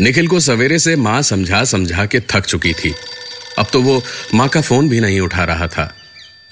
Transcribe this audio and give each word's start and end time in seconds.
निखिल 0.00 0.28
को 0.28 0.40
सवेरे 0.40 0.78
से 0.78 0.96
माँ 0.96 1.22
समझा 1.22 1.64
समझा 1.64 2.06
के 2.06 2.20
थक 2.20 2.40
चुकी 2.40 2.72
थी। 2.72 2.94
अब 3.58 3.66
तो 3.72 3.82
वो 3.82 4.04
माँ 4.34 4.48
का 4.48 4.60
फ़ोन 4.60 4.88
भी 4.88 5.00
नहीं 5.00 5.20
उठा 5.20 5.44
रहा 5.44 5.68
था। 5.68 5.96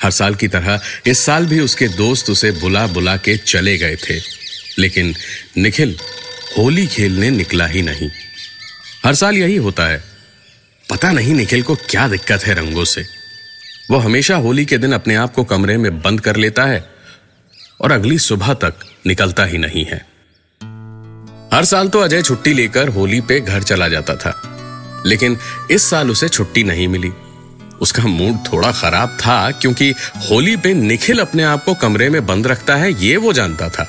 हर 0.03 0.11
साल 0.11 0.35
की 0.35 0.49
तरह 0.49 0.81
इस 1.07 1.19
साल 1.19 1.47
भी 1.47 1.61
उसके 1.61 1.89
दोस्त 1.89 2.31
उसे 2.31 2.51
बुला 2.51 2.87
बुला 2.87 3.17
के 3.17 3.37
चले 3.37 3.79
गए 3.79 3.97
थे। 3.97 4.21
लेकिन 4.79 5.15
निखिल 5.59 5.99
होली 6.59 6.87
खेलने 6.87 7.31
निकला 7.31 7.67
ही 7.67 7.83
नहीं। 7.83 8.11
हर 9.05 9.15
साल 9.15 9.37
यही 9.37 9.57
होता 9.57 9.87
है। 9.89 10.05
पता 10.91 11.13
नहीं 11.13 11.35
निखिल 11.35 11.63
को 11.63 11.75
क्या 11.75 12.09
दिक्कत 12.09 12.47
है 12.47 12.55
रंगों 12.55 12.85
से। 12.85 13.05
वो 13.91 13.99
हमेशा 13.99 14.37
होली 14.37 14.65
के 14.65 14.79
दिन 14.79 14.93
अपने 14.93 15.15
आप 15.15 15.35
को 15.35 15.45
कमरे 15.45 15.77
में 15.77 16.03
बंद 16.03 16.21
कर 16.21 16.37
लेता 16.37 16.65
है 16.65 16.91
और 17.81 17.93
अगली 17.93 18.19
सुबह 18.19 18.55
तक 18.55 18.75
निकलता 19.07 19.45
ही 19.45 19.59
नहीं 19.59 19.85
है। 19.85 20.08
हर 21.55 21.65
साल 21.65 21.89
तो 21.89 22.01
अजय 22.01 22.23
छुट्टी 22.23 22.53
लेकर 22.55 22.89
होली 22.89 23.21
पे 23.21 23.41
घर 23.41 23.63
चला 23.63 23.89
जाता 23.89 24.15
था, 24.17 24.33
लेकिन 25.07 25.37
इस 25.71 25.89
साल 25.91 26.11
उसे 26.11 26.29
छुट्टी 26.29 26.65
नहीं 26.65 26.89
मिली। 26.89 27.13
उसका 27.81 28.03
मूड 28.03 28.37
थोड़ा 28.47 28.73
खराब 28.73 29.17
था, 29.21 29.51
क्योंकि 29.53 29.91
होली 30.31 30.57
पे 30.57 30.73
निखिल 30.75 31.19
अपने 31.19 31.43
आप 31.43 31.65
को 31.65 31.75
कमरे 31.75 32.09
में 32.11 32.25
बंद 32.27 32.47
रखता 32.47 32.77
है, 32.77 32.93
ये 33.03 33.17
वो 33.17 33.33
जानता 33.33 33.69
था। 33.69 33.89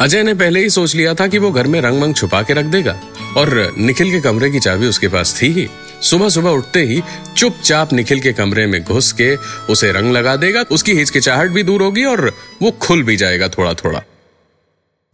अजय 0.00 0.22
ने 0.22 0.34
पहले 0.34 0.60
ही 0.60 0.70
सोच 0.70 0.94
लिया 0.94 1.14
था 1.14 1.26
कि 1.26 1.38
वो 1.38 1.50
घर 1.50 1.66
में 1.66 1.80
रंग 1.80 2.00
मंग 2.00 2.14
छुपा 2.14 2.42
के 2.42 2.54
रख 2.54 2.64
देगा, 2.66 2.96
और 3.36 3.74
निखिल 3.78 4.10
के 4.10 4.20
कमरे 4.20 4.50
की 4.50 4.60
चाबी 4.60 4.86
उसके 4.86 5.08
पास 5.08 5.38
थी 5.42 5.52
ही। 5.52 5.68
सुबह 6.02 6.28
सुबह 6.28 6.50
उठते 6.50 6.82
ही 6.82 7.02
चुपचाप 7.36 7.92
निखिल 7.92 8.20
के 8.20 8.32
कमरे 8.32 8.66
में 8.66 8.82
घुस 8.82 9.12
के 9.12 9.34
उसे 9.68 9.92
रंग 9.92 10.12
लगा 10.12 10.36
देगा, 10.36 10.64
उसकी 10.70 10.94
हिचकिचाहट 10.94 11.50
भी 11.50 11.62
दूर 11.62 11.82
होगी 11.82 12.04
और 12.04 12.30
वो 12.62 12.70
खुल 12.80 13.02
भी 13.02 13.16
जाएगा 13.16 13.48
थोड़ा 13.48 13.74
थोड़ा 13.74 14.02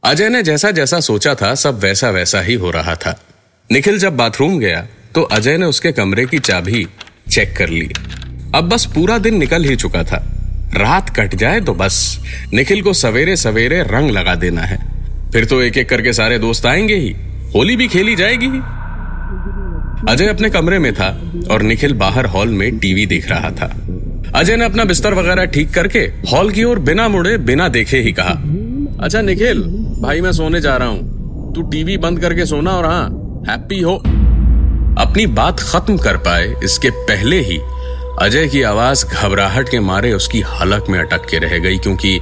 अजय 0.05 0.29
ने 0.29 0.43
जैसा 0.43 0.71
जैसा 0.71 0.99
सोचा 1.01 1.35
था, 1.35 1.55
सब 1.55 1.79
वैसा 1.79 2.11
वैसा 2.11 2.41
ही 2.41 2.55
हो 2.55 2.71
रहा 2.71 2.95
था। 2.95 3.19
निखिल 3.71 3.99
जब 3.99 4.17
बाथरूम 4.17 4.59
गया 4.59 4.87
तो 5.15 5.23
अजय 5.23 5.57
ने 5.59 5.67
उसके 5.67 5.93
कमरे 5.93 6.25
की 6.27 6.39
चाबी 6.39 6.87
चेक 7.31 7.57
कर 7.57 7.69
ली। 7.69 7.89
अब 8.55 8.69
बस 8.69 8.85
पूरा 8.87 9.17
दिन 9.19 9.39
निकल 9.39 9.65
ही 9.65 9.77
चुका 9.77 10.03
था। 10.03 10.19
रात 10.75 11.11
कट 11.17 11.35
जाए 11.35 11.61
तो 11.61 11.75
बस, 11.75 12.19
निखिल 12.53 12.83
को 12.83 12.93
सवेरे 12.93 13.37
सवेरे 13.37 13.83
रंग 13.83 14.11
लगा 14.11 14.35
देना 14.35 14.63
है। 14.63 14.79
फिर 15.33 15.45
तो 15.45 15.61
एक 15.63 15.79
एक 15.79 15.89
करके 15.89 16.13
सारे 16.13 16.39
दोस्त 16.39 16.67
आएँगे 16.67 16.95
ही, 16.95 17.15
होली 17.55 17.77
भी 17.77 17.89
खेली 17.89 18.17
जाएगी 18.17 18.47
अजय 20.13 20.27
अपने 20.27 20.51
कमरे 20.51 20.79
में 20.79 20.93
था 20.95 21.09
और 21.51 21.63
निखिल 21.63 21.95
बाहर 21.95 22.27
हॉल 22.27 22.49
में 22.49 22.79
टीवी 22.79 23.07
देख 23.07 23.29
रहा 23.31 23.51
था। 23.51 23.67
अजय 24.35 24.57
ने 24.57 24.65
अपना 24.65 24.85
बिस्तर 24.85 25.15
वगैरह 25.15 25.45
ठीक 25.47 25.71
करके 25.71 25.99
हॉल 26.31 26.51
की 26.51 26.65
ओर 26.65 26.79
बिना 26.79 27.09
मुड़े, 27.09 27.37
बिना 27.39 27.69
देखे 27.69 27.99
ही 27.99 28.13
कहा 28.13 28.43
अच्छा 29.05 29.21
निखिल 29.21 29.65
भाई, 29.99 30.21
मैं 30.21 30.33
सोने 30.33 30.61
जा 30.61 30.77
रहा 30.77 30.89
हूँ। 30.89 31.53
तू 31.55 31.63
टीवी 31.63 31.97
बंद 31.97 32.21
करके 32.21 32.47
सोना 32.47 32.71
और 32.71 32.85
हाँ 32.85 33.05
हैप्पी 33.49 33.81
हो। 33.81 33.95
अपनी 34.99 35.27
बात 35.27 35.61
खत्म 35.61 35.97
कर 35.99 36.17
पाए, 36.17 36.55
इसके 36.65 36.91
पहले 36.91 37.41
ही 37.41 37.59
अजय 38.23 38.49
की 38.49 38.63
आवाज़ 38.63 39.05
घबराहट 39.07 39.69
के 39.69 39.81
मारे 39.81 40.13
उसकी 40.13 40.41
हलक 40.41 40.89
में 40.91 40.99
अटक 40.99 41.27
के 41.27 41.39
रह 41.39 41.59
गई, 41.59 41.79
क्योंकि 41.79 42.21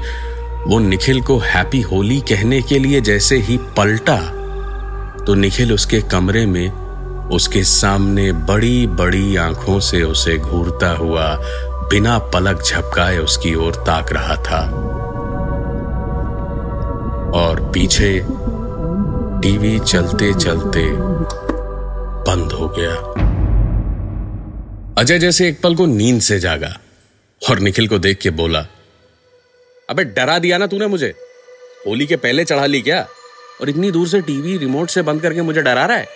वो 0.67 0.79
निखिल 0.79 1.21
को 1.21 1.39
हैप्पी 1.39 1.81
होली 1.81 2.21
कहने 2.21 2.63
के 2.63 2.79
लिए 2.79 3.01
जैसे 3.01 3.37
ही 3.39 3.59
पलटा 3.77 4.17
तो 5.25 5.35
निखिल 5.35 5.73
उसके 5.73 6.01
कमरे 6.03 6.47
में 6.47 6.71
उसके 7.31 7.63
सामने 7.65 8.31
बड़ी 8.49 8.87
बड़ी 8.87 9.37
आँखों 9.37 9.81
से 9.81 10.03
उसे 10.03 10.39
घूरता 10.39 10.91
हुआ 10.97 11.27
बिना 11.91 12.19
पलक 12.35 12.63
झपकाए 12.63 13.19
उसकी 13.19 13.55
ओर 13.55 13.75
ताक 13.87 14.13
रहा 14.13 14.37
था। 14.37 14.63
और 17.35 17.61
पीछे 17.73 18.21
टीवी 19.43 19.79
चलते 19.79 20.33
चलते 20.35 20.81
बंद 22.27 22.53
हो 22.53 22.69
गया। 22.69 22.95
अजय 24.99 25.19
जैसे 25.19 25.49
एक 25.49 25.61
पल 25.61 25.75
को 25.75 25.87
नींद 25.87 26.21
से 26.21 26.39
जागा 26.39 26.79
और 27.51 27.59
निखिल 27.59 27.89
को 27.89 27.99
देख 27.99 28.19
के 28.19 28.31
बोला, 28.31 28.67
अबे 29.91 30.05
डरा 30.05 30.39
दिया 30.39 30.59
ना 30.59 30.67
तूने 30.67 30.87
मुझे? 30.87 31.15
होली 31.87 32.07
के 32.07 32.17
पहले 32.17 32.45
चढ़ा 32.45 32.67
ली 32.67 32.81
क्या? 32.81 33.07
और 33.61 33.69
इतनी 33.69 33.91
दूर 33.91 34.09
से 34.09 34.21
टीवी 34.21 34.57
रिमोट 34.57 34.89
से 34.89 35.03
बंद 35.03 35.23
करके 35.23 35.43
मुझे 35.43 35.63
डरा 35.63 35.85
रहा 35.87 35.97
है? 35.97 36.07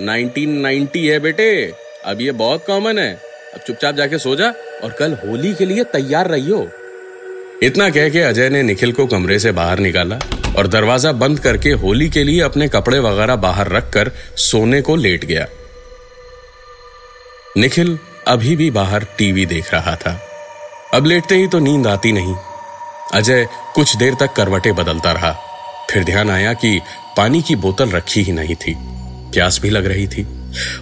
1990 0.00 1.06
है 1.06 1.18
बेटे, 1.20 1.74
अब 2.04 2.20
ये 2.20 2.32
बहुत 2.32 2.66
कॉमन 2.66 2.98
है। 2.98 3.14
अब 3.54 3.60
चुपचाप 3.66 3.94
जाके 3.94 4.18
सो 4.18 4.36
जा 4.36 4.48
और 4.84 4.92
कल 4.98 5.12
होली 5.12 5.54
के 5.54 5.64
लिए 5.64 5.84
तैयार 5.84 6.28
रहियो। 6.28 6.68
इतना 7.62 7.90
कह 7.90 8.08
के 8.08 8.20
अजय 8.20 8.48
ने 8.48 8.62
निखिल 8.62 8.92
को 8.92 9.06
कमरे 9.06 9.38
से 9.38 9.52
बाहर 9.52 9.78
निकाला। 9.78 10.18
और 10.60 10.66
दरवाज़ा 10.66 11.10
बंद 11.14 11.38
करके 11.40 11.70
होली 11.72 12.08
के 12.08 12.22
लिए 12.24 12.40
अपने 12.40 12.68
कपड़े 12.68 12.98
वगैरह 12.98 13.36
बाहर 13.38 13.68
रखकर 13.68 14.10
सोने 14.38 14.80
को 14.82 14.96
लेट 14.96 15.24
गया। 15.24 15.46
निखिल 17.56 17.98
अभी 18.28 18.56
भी 18.56 18.70
बाहर 18.70 19.04
टीवी 19.18 19.46
देख 19.46 19.72
रहा 19.74 19.94
था। 19.96 20.12
अब 20.94 21.06
लेटते 21.06 21.36
ही 21.36 21.46
तो 21.46 21.58
नींद 21.58 21.86
आती 21.86 22.12
नहीं। 22.12 22.34
अजय 23.12 23.46
कुछ 23.74 23.96
देर 23.96 24.14
तक 24.14 24.32
करवटे 24.32 24.72
बदलता 24.72 25.12
रहा। 25.12 25.30
फिर 25.90 26.04
ध्यान 26.04 26.30
आया 26.30 26.52
कि 26.54 26.80
पानी 27.16 27.40
की 27.42 27.56
बोतल 27.56 27.90
रखी 27.90 28.22
ही 28.22 28.32
नहीं 28.32 28.54
थी। 28.56 28.74
प्यास 29.32 29.58
भी 29.62 29.70
लग 29.70 29.86
रही 29.86 30.06
थी। 30.06 30.26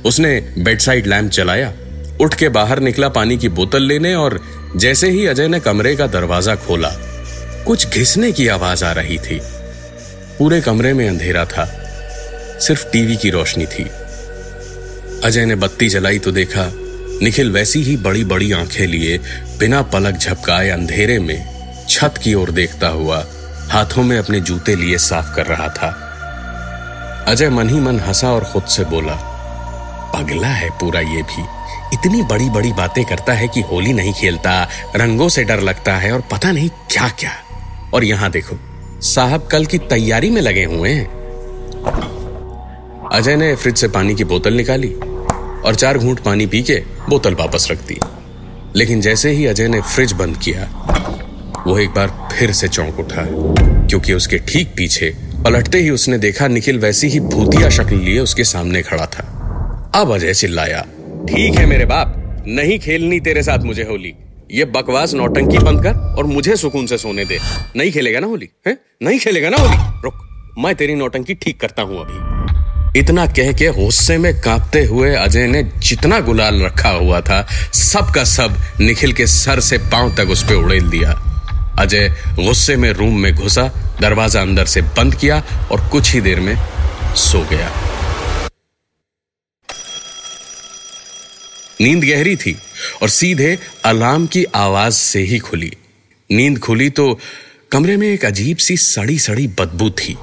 उसने 0.05 0.41
बेडसाइड 0.59 1.07
लैंप 1.07 1.31
जलाया। 1.31 1.73
उठ 2.21 2.35
के 2.35 2.49
बाहर 2.49 2.81
निकला 2.81 3.09
पानी 3.11 3.37
की 3.39 3.49
बोतल 3.51 3.83
लेने 3.83 4.15
और 4.15 4.41
जैसे 4.77 5.11
ही 5.11 5.27
अजय 5.27 5.49
ने 5.49 5.61
कमरे 5.61 5.95
का 5.97 6.07
दरवाज़ा 6.07 6.55
खोला, 6.57 6.91
कुछ 7.67 7.87
घिसने 7.89 8.33
की 8.33 8.49
आवाज़ 8.49 8.85
आ 8.85 8.93
रही 8.93 9.19
थी। 9.19 9.41
पूरे 10.39 10.61
कमरे 10.61 10.93
में 10.93 11.09
अंधेरा 11.09 11.45
था। 11.45 11.65
सिर्फ़ 12.61 12.87
टीवी 12.87 13.17
की 13.17 13.31
रोशनी 13.31 13.67
थी। 13.67 13.91
अजय 15.25 15.45
ने 15.45 15.55
बत्ती 15.55 15.89
जलाई 15.89 16.19
तो 16.19 16.33
देखा, 16.33 16.73
निखिल 17.23 17.51
वैसी 17.51 17.83
ही 17.83 17.97
बड़ी 17.97 18.25
बड़ी 18.25 18.53
आँखें 18.53 18.87
लिए, 18.87 19.19
बिना 19.59 19.83
पलक 19.83 20.15
झपकाए 20.15 20.69
अंधेरे 20.69 21.19
में 21.19 21.59
छत 21.89 22.15
की 22.23 22.35
ओर 22.35 22.51
देखता 22.51 22.89
हुआ, 22.89 23.27
हाथों 23.69 24.03
में 24.03 24.19
अपने 24.19 24.41
जूते 24.41 24.77
लिए 24.77 24.99
साफ़ 24.99 25.37
कर 25.37 25.47
रहा 25.47 25.69
था। 25.69 26.05
अजय 27.29 27.51
मन 27.51 27.69
ही 27.69 27.81
मन 27.81 28.01
हंसा 28.01 28.33
और 28.33 28.45
खुद 28.45 28.65
से 28.65 28.85
बोला, 28.85 29.15
पगला 30.15 30.49
है 30.49 30.71
पूरा 30.71 31.01
ये 31.01 31.23
भी। 31.23 31.43
इतनी 31.93 32.23
बड़ी 32.23 32.51
बड़ी 32.51 32.73
बातें 32.73 33.05
करता 33.05 33.33
है 33.33 33.49
कि 33.49 33.61
होली 33.61 33.93
नहीं 33.93 34.13
खेलता, 34.13 34.69
रंगों 34.97 35.29
से 35.29 35.45
डर 35.45 35.61
लगता 35.61 35.97
है 35.97 36.13
और 36.13 36.21
पता 36.21 36.53
नहीं 36.53 36.69
क्या 36.69 37.09
क्या 37.09 37.33
और 37.95 38.05
यहाँ 38.05 38.31
देखो 38.31 38.57
साहब 39.03 39.47
कल 39.47 39.67
की 39.67 39.79
तैयारी 39.79 40.31
में 40.31 40.41
लगे 40.43 40.65
हुए 40.65 40.91
हैं। 40.91 41.07
अजय 43.13 43.37
ने 43.37 43.55
फ्रिज 43.57 43.77
से 43.77 43.89
पानी 43.89 44.15
की 44.15 44.25
बोतल 44.25 44.55
निकाली 44.55 44.93
और 44.93 45.75
चार 45.75 45.99
घूंट 45.99 46.21
पानी 46.21 46.47
पी 46.47 46.63
के 46.63 46.83
बोतल 47.09 47.35
वापस 47.35 47.69
रख 47.71 47.87
दी। 47.87 47.99
लेकिन 48.77 49.01
जैसे 49.01 49.31
ही 49.31 49.47
अजय 49.47 49.69
ने 49.69 49.81
फ्रिज 49.81 50.13
बंद 50.13 50.37
किया, 50.37 50.65
वो 51.67 51.79
एक 51.79 51.91
बार 51.91 52.29
फिर 52.33 52.53
से 52.53 52.69
चौंक 52.69 52.99
उठा, 52.99 53.27
क्योंकि 53.87 54.13
उसके 54.13 54.39
ठीक 54.39 54.75
पीछे 54.77 55.15
पलटते 55.45 55.79
ही 55.79 55.91
उसने 55.91 56.19
देखा 56.19 56.49
निखिल 56.49 56.79
वैसी 56.79 57.09
ही 57.09 57.21
भूतिया 57.21 57.69
शक्ल 57.71 57.97
लिए 57.97 58.21
उसके 58.21 58.45
सामने 58.45 58.83
खड़ा 58.83 59.07
था। 59.07 59.93
अब 59.95 60.15
अजय 60.15 60.35
चिल्लाया, 60.35 60.81
ठीक 61.29 61.55
है 61.55 61.67
मेरे 61.67 61.85
बाप, 61.85 62.15
नहीं 62.47 62.79
खेलनी 62.79 63.21
तेरे 63.21 63.43
साथ 63.43 63.59
मुझे 63.59 63.83
होली। 63.83 64.15
ये 64.51 64.65
बकवास 64.65 65.13
नौटंकी 65.15 65.59
बंद 65.59 65.83
कर 65.83 66.15
और 66.19 66.27
मुझे 66.27 66.57
सुकून 66.57 66.87
से 66.87 66.99
सोने 66.99 67.25
दे। 67.25 67.39
नहीं 67.77 67.91
खेलेगा 67.93 68.21
ना 68.21 68.27
होली, 68.27 68.49
है? 68.67 68.77
नहीं 69.03 69.19
खेलेगा 69.19 69.49
ना 69.49 69.57
होली? 69.57 69.77
रुक, 70.05 70.15
मैं 70.59 70.75
तेरी 70.75 70.95
नौटंकी 70.95 71.35
ठीक 71.35 71.61
करता 71.61 71.83
हूँ 71.83 72.01
अभी। 72.01 73.01
इतना 73.01 73.27
कह 73.27 73.53
के 73.53 73.69
गुस्से 73.69 74.17
में 74.19 74.33
कांपते 74.41 74.85
हुए 74.85 75.15
अजय 75.15 75.47
ने 75.47 75.63
जितना 75.79 76.21
गुलाल 76.21 76.63
रखा 76.63 76.91
हुआ 76.91 77.21
था, 77.21 77.43
सब 77.75 78.13
का 78.15 78.25
सब 78.25 78.57
निखिल 78.81 79.13
के 79.13 79.27
सर 79.27 79.61
से 79.61 79.79
पाँव 79.93 80.15
तक 80.17 80.31
उस 80.31 80.43
पर 80.43 80.55
उड़ेल 80.55 80.89
दिया। 80.91 81.11
अजय 81.79 82.09
गुस्से 82.37 82.77
में 82.77 82.91
रूम 82.93 83.19
में 83.19 83.33
घुसा, 83.35 83.71
दरवाज़ा 84.01 84.41
अंदर 84.41 84.65
से 84.65 84.83
बंद 84.97 85.15
किया 85.15 85.43
और 85.73 85.89
कुछ 85.89 86.15
ही 86.15 86.21
देर 86.21 86.41
में 86.41 86.57
सो 87.17 87.47
गया। 87.51 87.71
नींद 91.81 92.05
गहरी 92.05 92.37
थी 92.37 92.57
और 93.03 93.09
सीधे 93.09 93.59
अलार्म 93.85 94.27
की 94.27 94.45
आवाज़ 94.57 94.95
से 94.95 95.21
ही 95.21 95.39
खुली। 95.39 95.73
नींद 96.31 96.59
खुली 96.59 96.89
तो 96.91 97.19
कमरे 97.73 97.97
में 97.97 98.07
एक 98.09 98.25
अजीब 98.25 98.57
सी 98.57 98.77
सड़ी 98.77 99.19
सड़ी 99.19 99.47
बदबू 99.61 99.91
थी। 99.91 100.17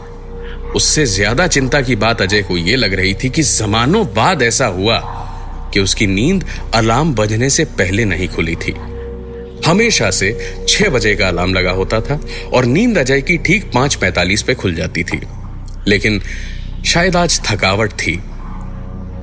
उससे 0.76 1.06
ज़्यादा 1.06 1.48
चिंता 1.48 1.82
की 1.82 1.96
बात 1.96 2.22
अजय 2.22 2.42
को 2.42 2.58
यह 2.58 2.78
लग 2.78 2.94
रही 2.94 3.14
थी 3.14 3.30
कि 3.30 3.42
जमानों 3.42 4.06
बाद 4.14 4.42
ऐसा 4.42 4.66
हुआ 4.66 5.00
कि 5.74 5.80
उसकी 5.80 6.08
नींद 6.08 6.46
अलार्म 6.74 7.14
बजने 7.14 7.50
से 7.50 7.66
पहले 7.80 8.06
नहीं 8.06 8.28
खुली 8.28 8.56
थी। 8.56 8.74
हमेशा 9.66 10.10
से 10.12 10.32
छह 10.68 10.90
बजे 10.90 11.16
का 11.16 11.28
अलार्म 11.28 11.54
लगा 11.54 11.72
होता 11.72 12.00
था 12.02 12.20
और 12.54 12.66
नींद 12.66 12.98
अजय 12.98 13.22
की 13.22 13.38
ठीक 13.38 13.72
पाँच 13.74 13.96
पैंतालीस 13.96 14.44
पे 14.44 14.54
खुल 14.56 14.76
जाती 14.76 15.04
थी। 15.04 15.22
लेकिन 15.88 16.22
शायद 16.86 17.16
आज 17.16 17.40
थकावट 17.46 17.92
थी। 17.92 18.20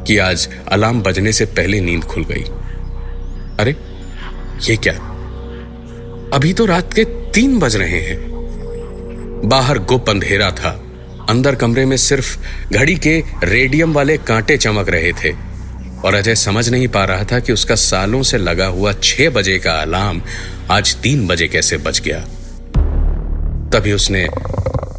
कि 0.07 0.19
आज 0.19 0.49
अलार्म 0.69 1.03
बजने 1.03 1.33
से 1.33 1.45
पहले 1.45 1.81
नींद 1.81 2.05
खुल 2.05 2.25
गई। 2.25 2.43
अरे, 3.61 3.77
ये 4.71 4.77
क्या? 4.77 4.95
अभी 6.33 6.53
तो 6.53 6.67
रात 6.67 6.95
के 6.95 7.05
तीन 7.05 7.59
बज 7.59 7.77
रहे 7.77 8.01
हैं। 8.01 8.33
बाहर 9.45 9.79
गुप 9.79 10.11
अंधेरा 10.11 10.51
था। 10.51 10.71
अंदर 11.29 11.55
कमरे 11.55 11.87
में 11.87 11.97
सिर्फ़ 11.97 12.39
घड़ी 12.73 12.97
के 12.97 13.23
रेडियम 13.45 13.93
वाले 13.93 14.17
कांटे 14.17 14.57
चमक 14.57 14.89
रहे 14.89 15.13
थे। 15.13 15.53
और 16.05 16.15
अजय 16.15 16.35
समझ 16.35 16.69
नहीं 16.69 16.89
पा 16.89 17.05
रहा 17.05 17.25
था 17.25 17.39
कि 17.39 17.53
उसका 17.53 17.75
सालों 17.75 18.23
से 18.23 18.39
लगा 18.39 18.67
हुआ 18.67 18.93
छह 18.93 19.31
बजे 19.31 19.59
का 19.59 19.73
अलार्म 19.73 20.23
आज 20.71 20.97
तीन 20.97 21.27
बजे 21.27 21.49
कैसे 21.49 21.77
बज 21.77 22.01
गया। 22.01 22.19
तभी 23.71 23.93
उसने 23.93 24.29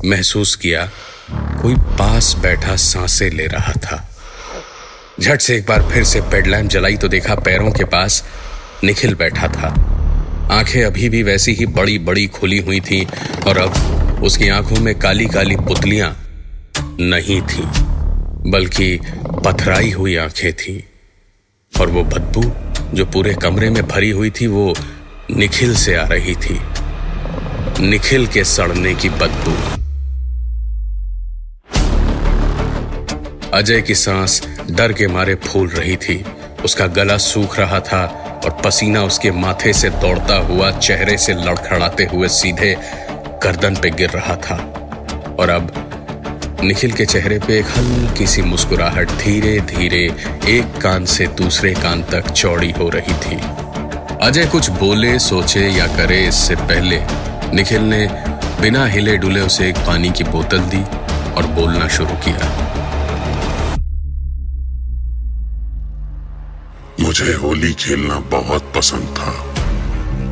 महसूस 0.06 0.56
किया, 0.56 0.90
कोई 1.32 1.76
पास 1.76 2.36
बैठा 2.40 2.76
साँसें 2.76 3.30
ले 3.30 3.46
रहा 3.46 3.74
था। 3.74 4.13
झट 5.22 5.42
से 5.42 5.56
एक 5.56 5.66
बार 5.66 5.82
फिर 5.92 6.04
से 6.04 6.22
बेडलैम्प 6.22 6.72
जलाई 6.72 6.98
तो 6.98 7.08
देखा 7.08 7.36
पैरों 7.36 7.72
के 7.72 7.84
पास 7.84 8.24
निखिल 8.84 9.16
बैठा 9.16 9.48
था। 9.48 9.68
आँखें 10.52 10.84
अभी 10.84 11.10
भी 11.10 11.24
वैसी 11.24 11.54
ही 11.54 11.66
बड़ी 11.66 11.98
बड़ी 12.00 12.26
खुली 12.28 12.58
हुई 12.58 12.80
थी 12.80 13.04
और 13.48 13.58
अब 13.58 14.22
उसकी 14.24 14.50
आँखों 14.50 14.80
में 14.82 14.94
काली 15.00 15.26
काली 15.26 15.56
पुतलियाँ 15.58 16.10
नहीं 17.00 17.42
थी, 17.42 17.64
बल्कि 18.50 19.00
पथराई 19.46 19.92
हुई 19.92 20.16
आँखें 20.16 20.54
थी। 20.54 20.84
और 21.74 21.90
वो 21.90 22.04
बदबू 22.04 22.44
जो 22.96 23.06
पूरे 23.06 23.34
कमरे 23.34 23.70
में 23.70 23.88
भरी 23.88 24.10
हुई 24.10 24.30
थी, 24.30 24.48
वो 24.48 24.74
निखिल 25.32 25.76
से 25.76 25.96
आ 25.96 26.06
रही 26.08 26.36
थी। 26.36 26.60
निखिल 27.80 28.28
के 28.28 28.44
सड़ने 28.44 28.94
की 28.96 29.10
बदबू। 29.10 29.83
अजय 33.54 33.82
की 33.82 33.96
सांस 33.96 34.42
डर 34.72 34.94
के 34.94 35.08
मारे 35.08 35.34
फूल 35.36 35.68
रही 35.70 35.96
थी। 35.96 36.16
उसका 36.66 36.88
गला 36.88 37.18
सूख 37.18 37.58
रहा 37.60 37.80
था 37.80 38.02
और 38.46 38.52
पसीना 38.66 39.04
उसके 39.04 39.32
माथे 39.32 39.74
से 39.74 39.90
दौड़ता 39.90 40.38
हुआ 40.38 40.72
चेहरे 40.72 41.18
से 41.18 41.34
लड़खड़ाते 41.34 42.04
हुए 42.04 42.28
सीधे 42.28 42.76
गर्दन 43.44 43.76
पे 43.76 43.90
गिर 43.90 44.10
रहा 44.10 44.36
था। 44.36 44.56
और 45.40 45.50
अब 45.50 45.72
निखिल 46.64 46.92
के 46.92 47.06
चेहरे 47.06 47.40
पे 47.40 47.60
एक 47.60 47.66
हल्की 47.78 48.28
सी 48.28 48.42
मुस्कुराहट 48.42 49.12
धीरे 49.12 49.60
धीरे 49.60 50.04
एक 50.50 50.82
कान 50.82 51.06
से 51.06 51.28
दूसरे 51.38 51.74
कान 51.74 52.04
तक 52.04 52.32
चौड़ी 52.32 52.72
हो 52.72 52.90
रही 52.90 53.14
थी। 53.16 53.40
अजय 54.22 54.46
कुछ 54.46 54.70
बोले, 54.70 55.18
सोचे 55.20 55.68
या 55.68 55.88
करे, 55.88 56.22
इससे 56.28 56.56
पहले 56.56 57.02
निखिल 57.54 57.82
ने 57.82 58.08
बिना 58.62 58.86
हिले 58.86 59.18
डुले 59.18 59.42
उसे 59.42 59.70
एक 59.70 59.78
पानी 59.78 60.12
की 60.12 60.24
बोतल 60.24 60.70
दी 60.74 60.84
और 61.34 61.48
बोलना 61.56 61.88
शुरू 61.88 62.16
किया। 62.26 62.82
मुझे 67.14 67.34
होली 67.34 67.74
खेलना 67.74 68.20
बहुत 68.20 68.74
पसंद 68.76 69.16
था। 69.18 69.32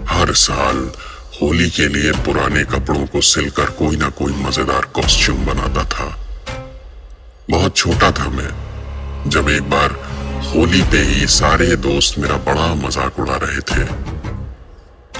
हर 0.07 0.33
साल 0.33 0.77
होली 1.41 1.69
के 1.69 1.87
लिए 1.87 2.11
पुराने 2.11 2.63
कपड़ों 2.63 3.05
को 3.07 3.21
सिलकर 3.21 3.65
कोई 3.65 3.95
ना 3.95 4.09
कोई 4.09 4.33
मज़ेदार 4.33 4.81
कॉस्ट्यूम 4.81 5.45
बनाता 5.45 5.83
था। 5.83 6.07
बहुत 7.49 7.77
छोटा 7.77 8.11
था 8.11 8.29
मैं। 8.29 9.29
जब 9.29 9.49
एक 9.49 9.69
बार 9.69 9.91
होली 10.55 10.81
पे 10.81 10.97
ही 10.97 11.27
सारे 11.27 11.75
दोस्त 11.75 12.19
मेरा 12.19 12.37
बड़ा 12.37 12.73
मज़ाक 12.73 13.19
उड़ा 13.19 13.35
रहे 13.35 13.59
थे। 13.59 13.85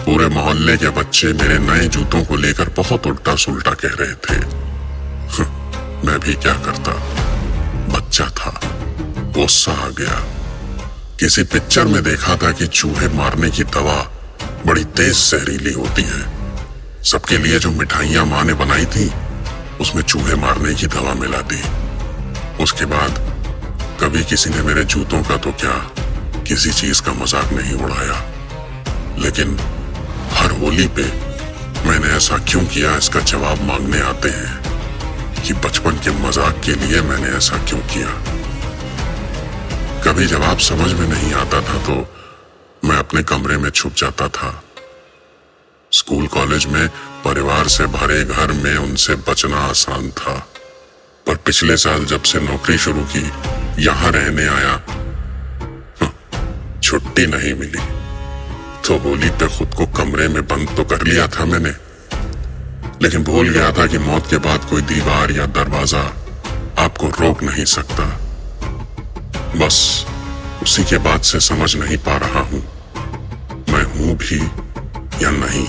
पूरे 0.06 0.28
मोहल्ले 0.28 0.78
के 0.78 0.90
बच्चे 0.90 1.34
मेरे 1.34 1.60
नए 1.60 1.88
जूतों 1.88 2.26
को 2.26 2.36
लेकर 2.36 2.70
बहुत 2.70 3.08
उल्टा 3.08 3.36
सुलटा 3.36 3.72
कह 3.72 3.96
रहे 4.02 4.14
थे। 4.14 4.40
मैं 6.08 6.20
भी 6.20 6.34
क्या 6.34 6.54
करता? 6.54 6.92
बच्चा 7.98 8.26
था। 8.26 8.60
गुस्सा 9.38 9.72
आ 9.72 9.90
गया। 9.90 10.41
किसी 11.22 11.44
पिक्चर 11.44 11.86
में 11.86 12.02
देखा 12.04 12.36
था 12.36 12.52
कि 12.52 12.68
चूहे 12.68 13.08
मारने 13.14 13.50
की 13.50 13.64
दवा 13.64 13.98
बड़ी 14.66 14.84
तेज 14.98 15.18
जहरीली 15.22 15.74
होती 15.74 16.02
है। 16.02 16.22
सबके 17.06 17.38
लिए 17.38 17.60
जो 17.60 17.72
मिठाइयाँ 17.72 18.26
माँ 18.26 18.44
ने 18.44 18.54
बनाई 18.54 18.86
थी, 18.86 19.06
उसमें 19.82 20.02
चूहे 20.04 20.36
मारने 20.42 20.74
की 20.74 20.88
दवा 20.88 21.14
मिला 21.14 21.42
दी। 21.46 21.62
उसके 22.64 22.86
बाद 22.86 23.22
कभी 24.02 24.24
किसी 24.24 24.50
ने 24.50 24.62
मेरे 24.64 24.84
जूतों 24.86 25.22
का 25.24 25.38
तो 25.38 25.52
क्या 25.62 25.78
किसी 26.50 26.72
चीज़ 26.72 27.02
का 27.02 27.14
मज़ाक 27.14 27.54
नहीं 27.54 27.78
उड़ाया। 27.78 28.18
लेकिन 29.22 29.58
हर 30.34 30.60
होली 30.60 30.88
पे 30.98 31.06
मैंने 31.86 32.16
ऐसा 32.18 32.38
क्यों 32.50 32.66
किया, 32.66 32.98
इसका 32.98 33.20
जवाब 33.22 33.62
मांगने 33.70 34.02
आते 34.10 34.30
हैं 34.32 35.44
कि 35.44 35.54
बचपन 35.62 36.04
के 36.04 36.20
मज़ाक 36.20 36.62
के 36.66 36.82
लिए 36.82 37.02
मैंने 37.04 37.38
ऐसा 37.38 37.66
क्यों 37.70 37.80
किया। 37.94 38.41
कभी 40.04 40.26
जवाब 40.28 40.58
समझ 40.60 40.92
में 40.94 41.08
नहीं 41.08 41.34
आता 41.34 41.62
था 41.62 41.78
तो 41.86 41.96
मैं 42.84 42.98
अपने 42.98 43.24
कमरे 43.24 43.58
में 43.58 43.70
छुप 43.70 43.94
जाता 43.98 44.28
था। 44.30 44.52
स्कूल 45.92 46.28
कॉलेज 46.28 46.66
में 46.66 46.88
परिवार 47.26 47.68
से 47.68 47.86
भरे 47.88 48.24
घर 48.26 48.52
में 48.54 48.76
उनसे 48.78 49.16
बचना 49.28 49.58
आसान 49.60 50.10
था। 50.12 50.34
पर 51.26 51.36
पिछले 51.46 51.78
साल 51.78 52.06
जब 52.06 52.24
से 52.24 52.40
नौकरी 52.42 52.78
शुरू 52.78 53.04
की 53.14 53.84
यहाँ 53.84 54.12
रहने 54.12 54.48
आया 54.48 54.72
हाँ, 56.02 56.12
छुट्टी 56.84 57.26
नहीं 57.28 57.54
मिली। 57.54 57.84
तो 58.86 58.98
होली 59.00 59.30
पे 59.30 59.48
खुद 59.58 59.74
को 59.78 59.86
कमरे 59.98 60.28
में 60.28 60.42
बंद 60.48 60.76
तो 60.78 60.84
कर 60.86 61.06
लिया 61.08 61.28
था 61.28 61.46
मैंने। 61.46 61.74
लेकिन 63.02 63.24
भूल 63.24 63.50
गया 63.50 63.72
था 63.72 63.86
कि 63.88 63.98
मौत 64.00 64.30
के 64.30 64.38
बाद 64.40 64.66
कोई 64.70 64.82
दीवार 64.90 65.32
या 65.32 65.46
दरवाज़ा 65.54 66.04
आपको 66.80 67.08
रोक 67.20 67.44
नहीं 67.44 67.66
सकता। 67.68 68.10
बस 69.60 69.78
उसी 70.64 70.84
के 70.90 70.98
बाद 71.06 71.22
से 71.32 71.40
समझ 71.40 71.76
नहीं 71.76 71.98
पा 72.08 72.18
रहा 72.18 72.42
हूँ। 72.52 72.62
मैं 73.74 73.84
हूँ 73.94 74.16
भी 74.18 74.40
या 75.24 75.32
नहीं? 75.32 75.68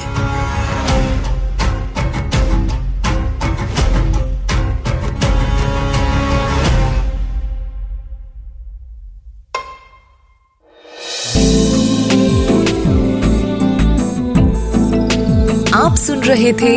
आप 15.74 15.94
सुन 15.96 16.20
रहे 16.24 16.53
थे 16.53 16.74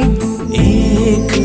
एक 0.62 1.45